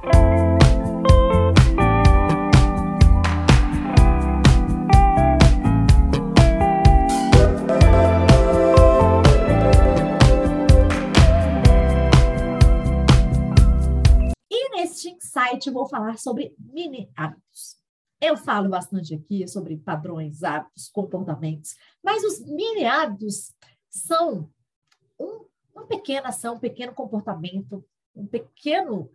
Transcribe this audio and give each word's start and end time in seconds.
E 0.00 0.10
neste 14.70 15.10
insight 15.10 15.68
vou 15.70 15.88
falar 15.88 16.16
sobre 16.16 16.54
mini 16.58 17.10
hábitos. 17.16 17.76
Eu 18.20 18.36
falo 18.36 18.68
bastante 18.68 19.14
aqui 19.14 19.48
sobre 19.48 19.78
padrões, 19.78 20.44
hábitos, 20.44 20.88
comportamentos, 20.88 21.74
mas 22.04 22.22
os 22.22 22.38
mini 22.40 22.84
hábitos 22.84 23.52
são 23.90 24.48
um, 25.18 25.44
uma 25.74 25.86
pequena 25.86 26.28
ação, 26.28 26.54
um 26.54 26.60
pequeno 26.60 26.94
comportamento, 26.94 27.84
um 28.14 28.26
pequeno 28.26 29.10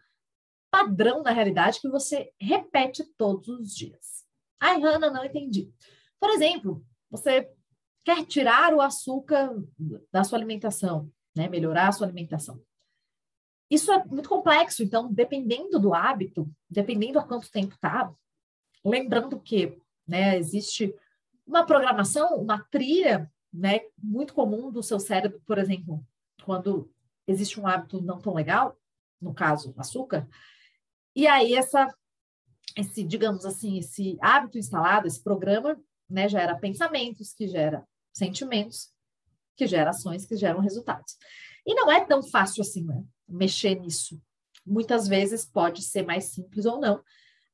padrão 0.73 1.22
na 1.22 1.30
realidade 1.30 1.80
que 1.80 1.88
você 1.88 2.32
repete 2.40 3.04
todos 3.16 3.48
os 3.48 3.76
dias. 3.76 4.26
Ai, 4.60 4.82
Hanna, 4.82 5.12
não 5.12 5.24
entendi. 5.24 5.71
Por 6.20 6.32
exemplo, 6.32 6.84
você 7.12 7.48
quer 8.04 8.26
tirar 8.26 8.74
o 8.74 8.82
açúcar 8.82 9.54
da 10.12 10.24
sua 10.24 10.40
alimentação, 10.40 11.12
né? 11.35 11.48
melhorar 11.48 11.90
a 11.90 11.91
sua 11.91 12.07
alimentação. 12.07 12.60
Isso 13.70 13.91
é 13.91 14.04
muito 14.05 14.29
complexo, 14.29 14.82
então, 14.82 15.13
dependendo 15.13 15.79
do 15.79 15.94
hábito, 15.94 16.49
dependendo 16.70 17.20
a 17.20 17.24
quanto 17.24 17.51
tempo 17.51 17.76
está, 17.76 18.12
Lembrando 18.84 19.40
que 19.40 19.77
né, 20.05 20.38
existe 20.38 20.94
uma 21.48 21.66
programação, 21.66 22.35
uma 22.35 22.62
trilha 22.70 23.32
né, 23.51 23.79
muito 23.98 24.34
comum 24.34 24.71
do 24.71 24.84
seu 24.84 24.99
cérebro, 24.99 25.41
por 25.46 25.57
exemplo, 25.57 26.05
quando 26.44 26.91
existe 27.26 27.60
um 27.60 27.68
hábito 27.68 28.01
não 28.01 28.20
tão 28.20 28.34
legal, 28.34 28.77
no 29.21 29.34
caso, 29.34 29.74
açúcar, 29.77 30.27
e 31.16 31.28
aí 31.28 31.56
essa, 31.56 31.94
esse, 32.78 33.04
digamos 33.04 33.46
assim, 33.46 33.78
esse 33.78 34.18
hábito 34.22 34.58
instalado, 34.58 35.08
esse 35.08 35.22
programa, 35.22 35.80
né, 36.10 36.28
gera 36.28 36.58
pensamentos, 36.58 37.34
que 37.34 37.48
gera 37.48 37.86
sentimentos, 38.14 38.92
que 39.56 39.68
gera 39.68 39.91
ações, 39.91 40.26
que 40.26 40.36
geram 40.36 40.60
resultados. 40.60 41.18
E 41.66 41.74
não 41.74 41.91
é 41.91 42.04
tão 42.06 42.22
fácil 42.24 42.62
assim, 42.62 42.84
né, 42.84 43.04
mexer 43.28 43.76
nisso. 43.76 44.22
Muitas 44.66 45.08
vezes 45.08 45.46
pode 45.46 45.82
ser 45.82 46.04
mais 46.04 46.26
simples 46.26 46.66
ou 46.66 46.80
não, 46.80 47.04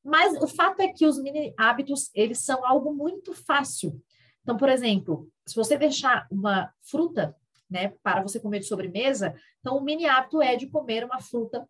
mas 0.04 0.42
o 0.42 0.48
fato 0.48 0.82
é 0.82 0.88
que 0.88 1.06
os 1.06 1.22
mini 1.22 1.54
hábitos, 1.58 2.10
eles 2.14 2.40
são 2.40 2.66
algo 2.66 2.94
muito 2.94 3.34
fácil. 3.34 4.02
Então, 4.42 4.58
por 4.58 4.70
exemplo, 4.70 5.30
se 5.46 5.56
você 5.56 5.78
deixar 5.78 6.28
uma 6.32 6.74
fruta, 6.82 7.36
né, 7.70 7.90
para 8.02 8.22
você 8.22 8.40
comer 8.40 8.60
de 8.60 8.66
sobremesa, 8.66 9.36
então 9.60 9.78
o 9.78 9.84
mini 9.84 10.06
hábito 10.06 10.42
é 10.42 10.56
de 10.56 10.68
comer 10.68 11.04
uma 11.04 11.20
fruta 11.20 11.68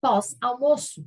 pós-almoço. 0.00 1.06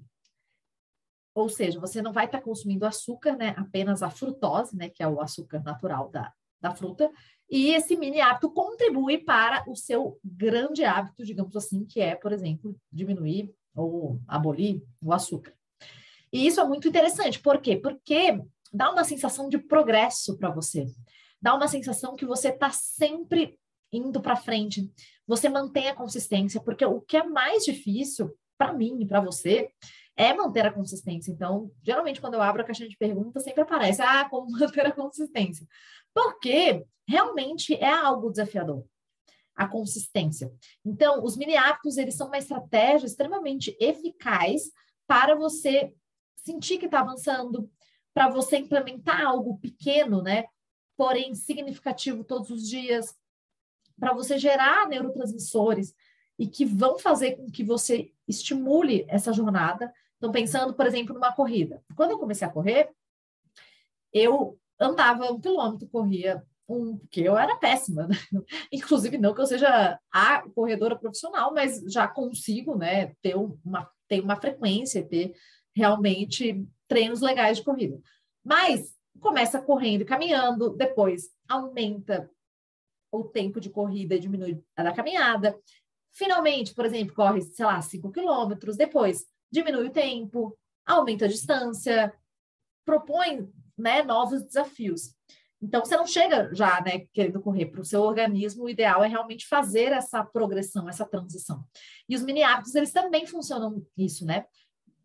Ou 1.36 1.50
seja, 1.50 1.80
você 1.80 2.02
não 2.02 2.14
vai 2.14 2.26
estar 2.26 2.42
consumindo 2.42 2.86
açúcar, 2.86 3.36
né, 3.36 3.56
apenas 3.58 4.04
a 4.04 4.10
frutose, 4.10 4.76
né, 4.76 4.90
que 4.90 5.02
é 5.02 5.08
o 5.08 5.20
açúcar 5.20 5.62
natural 5.64 6.10
da, 6.10 6.32
da 6.62 6.76
fruta, 6.76 7.12
e 7.50 7.72
esse 7.72 7.96
mini 7.96 8.22
hábito 8.22 8.52
contribui 8.52 9.18
para 9.18 9.64
o 9.70 9.76
seu 9.76 10.20
grande 10.24 10.84
hábito, 10.84 11.26
digamos 11.26 11.56
assim, 11.56 11.86
que 11.86 12.00
é, 12.02 12.16
por 12.16 12.32
exemplo, 12.32 12.76
diminuir 12.92 13.54
ou 13.76 14.20
abolir 14.28 14.84
o 15.02 15.12
açúcar. 15.12 15.54
E 16.32 16.48
isso 16.48 16.60
é 16.60 16.66
muito 16.66 16.88
interessante. 16.88 17.40
Por 17.40 17.60
quê? 17.62 17.76
Porque 17.76 18.42
dá 18.72 18.92
uma 18.92 19.04
sensação 19.04 19.50
de 19.50 19.60
progresso 19.60 20.38
para 20.38 20.50
você. 20.50 20.88
Dá 21.40 21.54
uma 21.54 21.68
sensação 21.68 22.16
que 22.16 22.26
você 22.26 22.50
está 22.50 22.72
sempre 22.72 23.60
indo 23.92 24.20
para 24.20 24.36
frente. 24.36 24.92
Você 25.28 25.48
mantém 25.48 25.90
a 25.90 25.96
consistência, 25.96 26.60
porque 26.60 26.86
o 26.86 27.02
que 27.02 27.18
é 27.18 27.24
mais 27.24 27.64
difícil 27.64 28.36
para 28.58 28.74
mim 28.74 29.02
e 29.02 29.08
para 29.08 29.20
você 29.20 29.70
é 30.16 30.34
manter 30.34 30.66
a 30.66 30.72
consistência. 30.72 31.32
Então, 31.32 31.72
geralmente, 31.82 32.22
quando 32.22 32.36
eu 32.36 32.42
abro 32.42 32.62
a 32.62 32.66
caixinha 32.66 32.90
de 32.90 32.98
perguntas, 32.98 33.44
sempre 33.44 33.62
aparece: 33.62 34.02
ah, 34.02 34.28
como 34.30 34.50
manter 34.58 34.86
a 34.86 34.92
consistência? 34.92 35.68
Porque 36.14 36.86
realmente 37.08 37.76
é 37.76 37.90
algo 37.90 38.30
desafiador 38.30 38.86
a 39.56 39.68
consistência. 39.68 40.52
Então, 40.84 41.24
os 41.24 41.38
mini 41.38 41.56
hábitos, 41.56 41.98
eles 41.98 42.16
são 42.16 42.28
uma 42.28 42.38
estratégia 42.38 43.06
extremamente 43.06 43.76
eficaz 43.80 44.64
para 45.08 45.36
você 45.36 45.94
sentir 46.36 46.78
que 46.78 46.86
está 46.86 47.00
avançando, 47.00 47.70
para 48.14 48.30
você 48.30 48.58
implementar 48.58 49.22
algo 49.22 49.60
pequeno, 49.60 50.22
né? 50.22 50.46
Porém 50.98 51.34
significativo 51.36 52.24
todos 52.24 52.50
os 52.50 52.68
dias, 52.68 53.16
para 54.00 54.14
você 54.14 54.38
gerar 54.38 54.88
neurotransmissores 54.88 55.94
e 56.38 56.48
que 56.48 56.66
vão 56.66 56.98
fazer 56.98 57.38
com 57.38 57.50
que 57.50 57.64
você 57.64 58.12
estimule 58.28 59.06
essa 59.08 59.32
jornada. 59.34 59.94
Então, 60.18 60.32
pensando, 60.32 60.74
por 60.74 60.86
exemplo, 60.86 61.14
numa 61.14 61.34
corrida. 61.34 61.84
Quando 61.96 62.12
eu 62.12 62.20
comecei 62.20 62.48
a 62.48 62.52
correr, 62.52 62.90
eu 64.12 64.58
andava 64.80 65.32
um 65.32 65.40
quilômetro, 65.40 65.88
corria 65.90 66.44
um, 66.68 66.98
porque 66.98 67.22
eu 67.22 67.38
era 67.38 67.58
péssima, 67.58 68.08
né? 68.08 68.16
inclusive 68.72 69.18
não 69.18 69.34
que 69.34 69.42
eu 69.42 69.46
seja 69.46 70.00
a 70.12 70.50
corredora 70.50 70.98
profissional, 70.98 71.54
mas 71.54 71.82
já 71.92 72.08
consigo, 72.08 72.76
né, 72.76 73.14
ter 73.22 73.36
uma, 73.36 73.90
ter 74.08 74.22
uma 74.22 74.36
frequência, 74.36 75.08
ter 75.08 75.34
realmente 75.76 76.66
treinos 76.88 77.22
legais 77.22 77.58
de 77.58 77.64
corrida. 77.64 78.00
Mas 78.44 78.94
começa 79.20 79.62
correndo 79.62 80.02
e 80.02 80.06
caminhando, 80.06 80.76
depois 80.76 81.30
aumenta 81.48 82.30
o 83.12 83.24
tempo 83.24 83.60
de 83.60 83.70
corrida 83.70 84.16
e 84.16 84.20
diminui 84.20 84.64
a 84.76 84.84
da 84.84 84.94
caminhada. 84.94 85.58
Finalmente, 86.14 86.74
por 86.74 86.86
exemplo, 86.86 87.16
corre, 87.16 87.42
sei 87.42 87.66
lá, 87.66 87.82
5 87.82 88.12
quilômetros, 88.12 88.78
depois 88.78 89.26
diminui 89.52 89.88
o 89.88 89.92
tempo, 89.92 90.58
aumenta 90.86 91.26
a 91.26 91.28
distância, 91.28 92.14
propõe 92.86 93.50
né, 93.78 94.04
novos 94.04 94.44
desafios. 94.44 95.16
Então, 95.62 95.84
você 95.84 95.96
não 95.96 96.06
chega 96.06 96.54
já 96.54 96.82
né, 96.82 97.08
querendo 97.14 97.42
correr 97.42 97.68
para 97.68 97.82
o 97.82 97.86
seu 97.86 98.02
organismo, 98.02 98.66
o 98.66 98.70
ideal 98.70 99.04
é 99.04 99.08
realmente 99.08 99.48
fazer 99.48 99.92
essa 99.92 100.24
progressão, 100.24 100.90
essa 100.90 101.06
transição. 101.06 101.64
E 102.08 102.16
os 102.16 102.22
mini 102.22 102.44
hábitos, 102.44 102.76
eles 102.76 102.92
também 102.92 103.26
funcionam 103.26 103.86
isso, 103.98 104.26
né? 104.26 104.46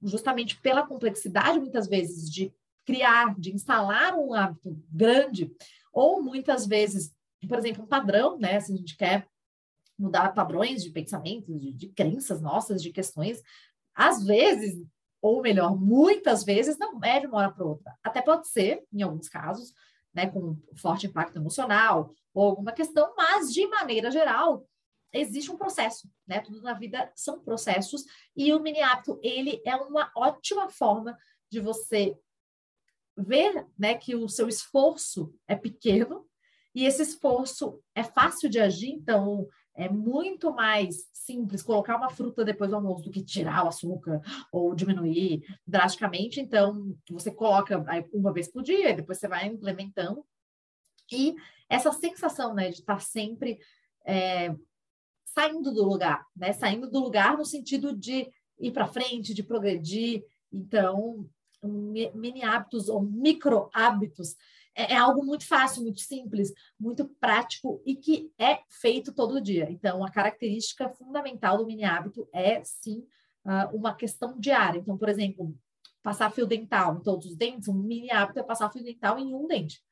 justamente 0.02 0.60
pela 0.60 0.86
complexidade, 0.86 1.58
muitas 1.58 1.88
vezes, 1.88 2.30
de 2.30 2.52
criar, 2.84 3.38
de 3.38 3.54
instalar 3.54 4.14
um 4.14 4.32
hábito 4.32 4.80
grande, 4.90 5.52
ou 5.92 6.22
muitas 6.22 6.66
vezes, 6.66 7.12
por 7.48 7.58
exemplo, 7.58 7.84
um 7.84 7.88
padrão, 7.88 8.38
né? 8.38 8.58
Se 8.60 8.72
a 8.72 8.76
gente 8.76 8.96
quer 8.96 9.26
mudar 9.98 10.32
padrões 10.32 10.82
de 10.82 10.90
pensamentos, 10.90 11.60
de, 11.60 11.72
de 11.72 11.88
crenças 11.88 12.40
nossas, 12.40 12.82
de 12.82 12.92
questões, 12.92 13.42
às 13.94 14.24
vezes, 14.24 14.80
ou 15.20 15.42
melhor, 15.42 15.76
muitas 15.76 16.44
vezes, 16.44 16.78
não 16.78 17.02
é 17.02 17.20
de 17.20 17.26
uma 17.26 17.38
hora 17.38 17.50
para 17.50 17.64
outra. 17.64 17.98
Até 18.02 18.22
pode 18.22 18.48
ser, 18.48 18.84
em 18.92 19.02
alguns 19.02 19.28
casos, 19.28 19.72
né, 20.14 20.26
com 20.26 20.56
forte 20.76 21.06
impacto 21.06 21.36
emocional 21.36 22.10
ou 22.32 22.44
alguma 22.44 22.72
questão, 22.72 23.12
mas 23.16 23.52
de 23.52 23.66
maneira 23.66 24.10
geral, 24.10 24.66
existe 25.12 25.50
um 25.50 25.56
processo, 25.56 26.08
né? 26.26 26.40
Tudo 26.40 26.60
na 26.62 26.74
vida 26.74 27.10
são 27.14 27.40
processos 27.40 28.04
e 28.36 28.52
o 28.52 28.60
mini 28.60 28.80
hábito 28.80 29.18
ele 29.22 29.60
é 29.64 29.74
uma 29.76 30.10
ótima 30.16 30.68
forma 30.68 31.18
de 31.50 31.60
você 31.60 32.16
ver, 33.16 33.66
né, 33.76 33.94
que 33.94 34.14
o 34.14 34.28
seu 34.28 34.48
esforço 34.48 35.34
é 35.48 35.56
pequeno 35.56 36.28
e 36.74 36.84
esse 36.84 37.02
esforço 37.02 37.82
é 37.94 38.04
fácil 38.04 38.48
de 38.48 38.60
agir, 38.60 38.90
então 38.90 39.48
é 39.78 39.88
muito 39.88 40.52
mais 40.52 41.08
simples 41.12 41.62
colocar 41.62 41.96
uma 41.96 42.10
fruta 42.10 42.44
depois 42.44 42.68
do 42.70 42.76
almoço 42.76 43.04
do 43.04 43.12
que 43.12 43.22
tirar 43.22 43.64
o 43.64 43.68
açúcar 43.68 44.20
ou 44.50 44.74
diminuir 44.74 45.44
drasticamente. 45.64 46.40
Então, 46.40 46.96
você 47.08 47.30
coloca 47.30 47.84
uma 48.12 48.32
vez 48.32 48.48
por 48.48 48.64
dia, 48.64 48.92
depois 48.92 49.18
você 49.18 49.28
vai 49.28 49.46
implementando. 49.46 50.26
E 51.12 51.36
essa 51.68 51.92
sensação 51.92 52.54
né, 52.54 52.70
de 52.70 52.80
estar 52.80 53.00
sempre 53.00 53.60
é, 54.04 54.52
saindo 55.26 55.72
do 55.72 55.84
lugar, 55.84 56.26
né? 56.34 56.52
Saindo 56.52 56.90
do 56.90 56.98
lugar 56.98 57.38
no 57.38 57.44
sentido 57.44 57.96
de 57.96 58.28
ir 58.58 58.72
para 58.72 58.88
frente, 58.88 59.32
de 59.32 59.44
progredir. 59.44 60.24
Então, 60.52 61.24
mini 61.62 62.42
hábitos 62.42 62.88
ou 62.88 63.00
micro 63.00 63.70
hábitos 63.72 64.34
é, 64.78 64.92
é 64.92 64.96
algo 64.96 65.24
muito 65.24 65.44
fácil, 65.44 65.82
muito 65.82 66.00
simples, 66.00 66.52
muito 66.78 67.04
prático 67.20 67.82
e 67.84 67.96
que 67.96 68.32
é 68.38 68.60
feito 68.68 69.12
todo 69.12 69.40
dia. 69.40 69.68
Então, 69.68 70.04
a 70.04 70.10
característica 70.10 70.88
fundamental 70.90 71.58
do 71.58 71.66
mini 71.66 71.84
hábito 71.84 72.28
é 72.32 72.62
sim 72.62 73.04
uh, 73.44 73.76
uma 73.76 73.92
questão 73.92 74.38
diária. 74.38 74.78
Então, 74.78 74.96
por 74.96 75.08
exemplo, 75.08 75.52
passar 76.00 76.30
fio 76.30 76.46
dental 76.46 76.96
em 76.96 77.02
todos 77.02 77.26
os 77.26 77.36
dentes, 77.36 77.66
um 77.66 77.74
mini 77.74 78.08
hábito 78.12 78.38
é 78.38 78.42
passar 78.44 78.70
fio 78.70 78.84
dental 78.84 79.18
em 79.18 79.34
um 79.34 79.48
dente. 79.48 79.82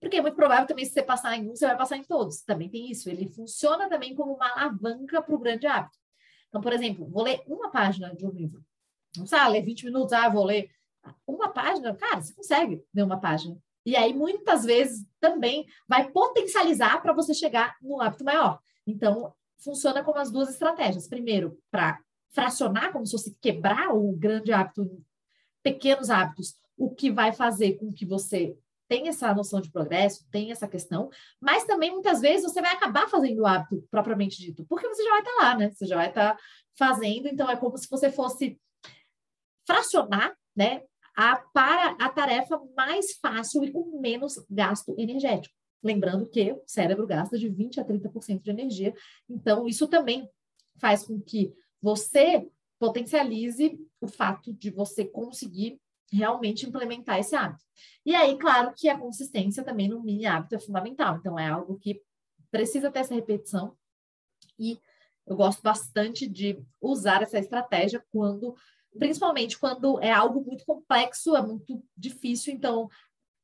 Porque 0.00 0.16
é 0.16 0.20
muito 0.20 0.34
provável 0.34 0.66
também, 0.66 0.84
se 0.84 0.90
você 0.90 1.02
passar 1.02 1.36
em 1.36 1.48
um, 1.48 1.54
você 1.54 1.64
vai 1.64 1.76
passar 1.76 1.96
em 1.96 2.02
todos. 2.02 2.42
Também 2.42 2.68
tem 2.68 2.90
isso. 2.90 3.08
Ele 3.08 3.28
funciona 3.28 3.88
também 3.88 4.16
como 4.16 4.34
uma 4.34 4.50
alavanca 4.50 5.22
para 5.22 5.34
o 5.34 5.38
grande 5.38 5.68
hábito. 5.68 5.96
Então, 6.48 6.60
por 6.60 6.72
exemplo, 6.72 7.08
vou 7.08 7.22
ler 7.22 7.40
uma 7.46 7.70
página 7.70 8.12
de 8.12 8.26
um 8.26 8.30
livro. 8.30 8.64
Não 9.16 9.22
precisa 9.22 9.46
ler 9.46 9.62
20 9.62 9.84
minutos, 9.84 10.12
ah, 10.12 10.28
vou 10.28 10.44
ler 10.44 10.68
uma 11.24 11.48
página. 11.50 11.94
Cara, 11.94 12.20
você 12.20 12.34
consegue 12.34 12.84
ler 12.92 13.04
uma 13.04 13.20
página. 13.20 13.56
E 13.84 13.96
aí, 13.96 14.14
muitas 14.14 14.64
vezes, 14.64 15.04
também 15.20 15.66
vai 15.88 16.10
potencializar 16.10 17.00
para 17.02 17.12
você 17.12 17.34
chegar 17.34 17.76
no 17.82 18.00
hábito 18.00 18.24
maior. 18.24 18.60
Então, 18.86 19.32
funciona 19.58 20.02
como 20.04 20.18
as 20.18 20.30
duas 20.30 20.48
estratégias. 20.48 21.08
Primeiro, 21.08 21.58
para 21.70 21.98
fracionar, 22.30 22.92
como 22.92 23.04
se 23.06 23.12
fosse 23.12 23.36
quebrar 23.40 23.94
o 23.94 24.12
grande 24.12 24.52
hábito 24.52 24.82
em 24.82 25.04
pequenos 25.62 26.10
hábitos, 26.10 26.56
o 26.76 26.94
que 26.94 27.10
vai 27.10 27.32
fazer 27.32 27.74
com 27.74 27.92
que 27.92 28.06
você 28.06 28.56
tenha 28.88 29.10
essa 29.10 29.32
noção 29.34 29.60
de 29.60 29.70
progresso, 29.70 30.26
tenha 30.30 30.52
essa 30.52 30.68
questão, 30.68 31.08
mas 31.40 31.64
também 31.64 31.90
muitas 31.90 32.20
vezes 32.20 32.44
você 32.44 32.60
vai 32.60 32.72
acabar 32.72 33.08
fazendo 33.08 33.40
o 33.40 33.46
hábito 33.46 33.86
propriamente 33.90 34.38
dito, 34.38 34.66
porque 34.68 34.86
você 34.86 35.02
já 35.02 35.10
vai 35.10 35.20
estar 35.20 35.34
lá, 35.38 35.56
né? 35.56 35.70
Você 35.70 35.86
já 35.86 35.96
vai 35.96 36.08
estar 36.08 36.38
fazendo, 36.76 37.28
então 37.28 37.50
é 37.50 37.56
como 37.56 37.78
se 37.78 37.88
você 37.88 38.10
fosse 38.10 38.60
fracionar, 39.66 40.36
né, 40.54 40.82
a, 41.16 41.36
para 41.36 41.96
a 42.00 42.08
tarefa 42.08 42.60
mais 42.76 43.12
fácil 43.12 43.64
e 43.64 43.70
com 43.70 44.00
menos 44.00 44.34
gasto 44.50 44.94
energético. 44.98 45.54
Lembrando 45.82 46.28
que 46.28 46.52
o 46.52 46.62
cérebro 46.66 47.06
gasta 47.06 47.36
de 47.36 47.48
20 47.48 47.80
a 47.80 47.84
30% 47.84 48.42
de 48.42 48.50
energia, 48.50 48.94
então 49.28 49.66
isso 49.66 49.88
também 49.88 50.28
faz 50.76 51.04
com 51.04 51.20
que 51.20 51.52
você 51.80 52.48
potencialize 52.78 53.78
o 54.00 54.06
fato 54.06 54.52
de 54.52 54.70
você 54.70 55.04
conseguir 55.04 55.80
realmente 56.10 56.66
implementar 56.66 57.18
esse 57.18 57.34
hábito. 57.34 57.64
E 58.04 58.14
aí, 58.14 58.36
claro 58.38 58.72
que 58.76 58.88
a 58.88 58.98
consistência 58.98 59.64
também 59.64 59.88
no 59.88 60.02
mini 60.02 60.26
hábito 60.26 60.54
é 60.54 60.60
fundamental, 60.60 61.16
então 61.16 61.38
é 61.38 61.48
algo 61.48 61.78
que 61.78 62.02
precisa 62.50 62.90
ter 62.90 63.00
essa 63.00 63.14
repetição 63.14 63.76
e 64.58 64.78
eu 65.26 65.36
gosto 65.36 65.62
bastante 65.62 66.28
de 66.28 66.62
usar 66.80 67.22
essa 67.22 67.38
estratégia 67.38 68.04
quando 68.10 68.54
principalmente 68.98 69.58
quando 69.58 70.00
é 70.00 70.10
algo 70.10 70.44
muito 70.44 70.64
complexo, 70.64 71.36
é 71.36 71.42
muito 71.42 71.82
difícil. 71.96 72.52
Então, 72.52 72.88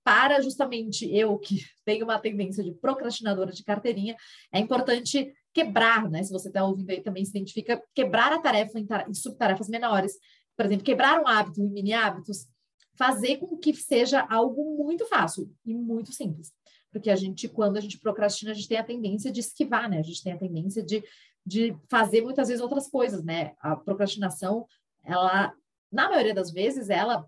para 0.05 0.41
justamente 0.41 1.06
eu 1.15 1.39
que 1.39 1.56
tenho 1.85 2.05
uma 2.05 2.19
tendência 2.19 2.65
de 2.65 2.73
procrastinadora 2.73 3.53
de 3.53 3.65
carteirinha, 3.65 4.17
é 4.53 4.59
importante 4.59 5.33
quebrar, 5.53 6.09
né? 6.09 6.23
Se 6.23 6.33
você 6.33 6.49
está 6.49 6.65
ouvindo 6.65 6.91
aí 6.91 7.03
também 7.03 7.25
se 7.25 7.31
identifica, 7.31 7.83
quebrar 7.95 8.33
a 8.33 8.41
tarefa 8.41 8.79
em, 8.79 8.87
em 9.09 9.15
subtarefas 9.15 9.69
menores. 9.69 10.12
Por 10.56 10.67
exemplo, 10.67 10.85
quebrar 10.85 11.21
um 11.21 11.27
hábito 11.27 11.61
em 11.61 11.69
mini 11.69 11.93
hábitos, 11.93 12.49
fazer 12.97 13.37
com 13.37 13.56
que 13.56 13.75
seja 13.75 14.27
algo 14.29 14.85
muito 14.85 15.06
fácil 15.06 15.53
e 15.65 15.75
muito 15.75 16.12
simples. 16.12 16.53
Porque 16.91 17.11
a 17.11 17.17
gente, 17.17 17.49
quando 17.49 17.77
a 17.77 17.81
gente 17.81 17.99
procrastina, 17.99 18.51
a 18.51 18.55
gente 18.55 18.69
tem 18.69 18.79
a 18.79 18.85
tendência 18.85 19.31
de 19.31 19.41
esquivar, 19.41 19.89
né? 19.89 19.99
A 19.99 20.03
gente 20.03 20.23
tem 20.23 20.33
a 20.33 20.39
tendência 20.39 20.83
de, 20.83 21.05
de 21.44 21.77
fazer 21.89 22.23
muitas 22.23 22.49
vezes 22.49 22.62
outras 22.62 22.89
coisas, 22.89 23.23
né? 23.23 23.53
A 23.61 23.77
procrastinação 23.77 24.67
ela, 25.08 25.55
na 25.90 26.08
maioria 26.08 26.34
das 26.34 26.50
vezes, 26.50 26.90
ela, 26.90 27.26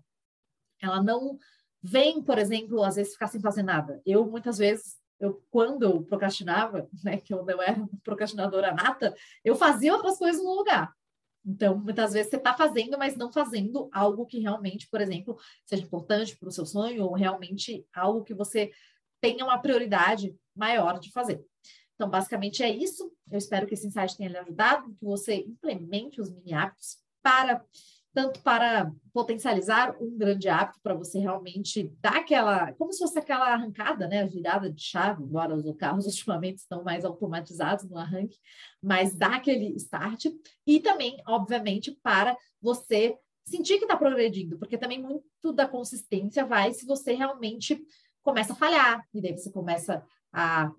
ela 0.79 1.01
não 1.01 1.37
vem, 1.81 2.21
por 2.21 2.37
exemplo, 2.37 2.83
às 2.83 2.95
vezes 2.95 3.13
ficar 3.13 3.27
sem 3.27 3.41
fazer 3.41 3.63
nada. 3.63 3.99
Eu, 4.05 4.29
muitas 4.29 4.59
vezes, 4.59 4.97
eu, 5.19 5.43
quando 5.49 5.83
eu 5.83 6.03
procrastinava, 6.03 6.87
né, 7.03 7.17
que 7.17 7.33
eu 7.33 7.43
não 7.43 7.61
era 7.61 7.87
procrastinadora 8.03 8.73
nata, 8.73 9.15
eu 9.43 9.55
fazia 9.55 9.93
outras 9.93 10.17
coisas 10.19 10.41
no 10.43 10.53
lugar. 10.53 10.93
Então, 11.43 11.75
muitas 11.75 12.13
vezes 12.13 12.29
você 12.29 12.37
está 12.37 12.53
fazendo, 12.53 12.99
mas 12.99 13.17
não 13.17 13.31
fazendo 13.31 13.89
algo 13.91 14.27
que 14.27 14.39
realmente, 14.39 14.87
por 14.87 15.01
exemplo, 15.01 15.35
seja 15.65 15.81
importante 15.81 16.37
para 16.37 16.49
o 16.49 16.51
seu 16.51 16.67
sonho 16.67 17.03
ou 17.03 17.13
realmente 17.15 17.83
algo 17.95 18.23
que 18.23 18.35
você 18.35 18.71
tenha 19.19 19.43
uma 19.43 19.59
prioridade 19.59 20.35
maior 20.55 20.99
de 20.99 21.11
fazer. 21.11 21.43
Então, 21.95 22.07
basicamente 22.07 22.61
é 22.61 22.69
isso. 22.69 23.11
Eu 23.29 23.39
espero 23.39 23.65
que 23.65 23.73
esse 23.73 23.87
insight 23.87 24.15
tenha 24.15 24.29
lhe 24.29 24.37
ajudado, 24.37 24.93
que 24.93 25.03
você 25.03 25.37
implemente 25.37 26.21
os 26.21 26.29
mini 26.29 26.53
hábitos 26.53 27.01
para 27.21 27.63
tanto 28.13 28.41
para 28.41 28.91
potencializar 29.13 29.95
um 30.01 30.17
grande 30.17 30.49
hábito 30.49 30.79
para 30.83 30.93
você 30.93 31.19
realmente 31.19 31.91
dar 32.01 32.17
aquela, 32.17 32.73
como 32.73 32.91
se 32.91 32.99
fosse 32.99 33.17
aquela 33.17 33.53
arrancada, 33.53 34.07
né, 34.07 34.23
a 34.23 34.27
virada 34.27 34.69
de 34.71 34.81
chave, 34.81 35.23
embora 35.23 35.55
os 35.55 35.75
carros 35.77 36.05
ultimamente 36.07 36.57
estão 36.57 36.83
mais 36.83 37.05
automatizados 37.05 37.89
no 37.89 37.97
arranque, 37.97 38.37
mas 38.81 39.15
dá 39.15 39.35
aquele 39.35 39.75
start. 39.75 40.25
E 40.67 40.79
também, 40.79 41.21
obviamente, 41.25 41.91
para 42.03 42.35
você 42.61 43.17
sentir 43.45 43.77
que 43.77 43.85
está 43.85 43.97
progredindo, 43.97 44.57
porque 44.57 44.77
também 44.77 45.01
muito 45.01 45.53
da 45.53 45.67
consistência 45.67 46.45
vai 46.45 46.73
se 46.73 46.85
você 46.85 47.13
realmente 47.13 47.81
começa 48.21 48.53
a 48.53 48.55
falhar, 48.55 49.03
e 49.13 49.21
daí 49.21 49.35
você 49.35 49.51
começa 49.51 50.05
a 50.31 50.71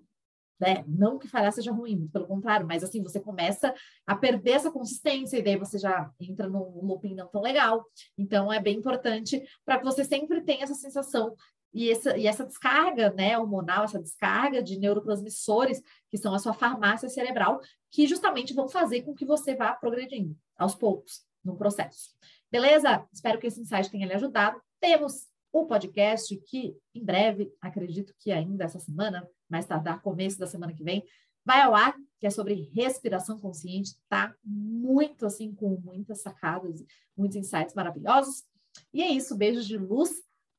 né? 0.59 0.83
Não 0.87 1.17
que 1.17 1.27
falhar 1.27 1.51
seja 1.51 1.71
ruim, 1.71 2.07
pelo 2.07 2.27
contrário, 2.27 2.65
mas 2.65 2.83
assim, 2.83 3.01
você 3.01 3.19
começa 3.19 3.73
a 4.05 4.15
perder 4.15 4.51
essa 4.51 4.71
consistência 4.71 5.37
e 5.37 5.41
daí 5.41 5.57
você 5.57 5.77
já 5.77 6.11
entra 6.19 6.47
num 6.47 6.85
looping 6.85 7.15
não 7.15 7.27
tão 7.27 7.41
legal. 7.41 7.85
Então, 8.17 8.51
é 8.51 8.59
bem 8.59 8.77
importante 8.77 9.43
para 9.65 9.77
que 9.79 9.85
você 9.85 10.03
sempre 10.03 10.41
tenha 10.41 10.63
essa 10.63 10.75
sensação 10.75 11.35
e 11.73 11.89
essa, 11.89 12.15
e 12.15 12.27
essa 12.27 12.45
descarga 12.45 13.11
né, 13.13 13.37
hormonal, 13.37 13.83
essa 13.83 13.99
descarga 13.99 14.61
de 14.61 14.77
neurotransmissores, 14.77 15.81
que 16.09 16.17
são 16.17 16.33
a 16.33 16.39
sua 16.39 16.53
farmácia 16.53 17.09
cerebral, 17.09 17.59
que 17.91 18.05
justamente 18.07 18.53
vão 18.53 18.69
fazer 18.69 19.01
com 19.01 19.13
que 19.13 19.25
você 19.25 19.55
vá 19.55 19.73
progredindo 19.73 20.37
aos 20.55 20.75
poucos 20.75 21.23
no 21.43 21.57
processo. 21.57 22.11
Beleza? 22.51 23.03
Espero 23.11 23.39
que 23.39 23.47
esse 23.47 23.59
insight 23.59 23.89
tenha 23.89 24.05
lhe 24.05 24.13
ajudado. 24.13 24.61
Temos 24.79 25.27
o 25.53 25.67
podcast 25.67 26.35
que 26.47 26.75
em 26.95 27.05
breve, 27.05 27.53
acredito 27.61 28.13
que 28.19 28.31
ainda 28.31 28.65
essa 28.65 28.79
semana, 28.79 29.25
mais 29.47 29.67
tardar 29.67 30.01
começo 30.01 30.39
da 30.39 30.47
semana 30.47 30.73
que 30.73 30.83
vem, 30.83 31.05
vai 31.45 31.61
ao 31.61 31.75
ar, 31.75 31.95
que 32.19 32.25
é 32.25 32.29
sobre 32.31 32.71
respiração 32.73 33.39
consciente, 33.39 33.95
tá? 34.09 34.33
Muito 34.43 35.27
assim, 35.27 35.53
com 35.53 35.79
muitas 35.79 36.21
sacadas, 36.21 36.83
muitos 37.15 37.37
insights 37.37 37.75
maravilhosos. 37.75 38.43
E 38.91 39.03
é 39.03 39.09
isso, 39.09 39.37
beijos 39.37 39.67
de 39.67 39.77
luz, 39.77 40.09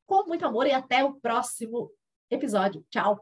com 0.06 0.25
muito 0.26 0.46
amor 0.46 0.67
e 0.67 0.73
até 0.73 1.05
o 1.05 1.14
próximo 1.14 1.91
episódio. 2.31 2.87
Tchau! 2.88 3.20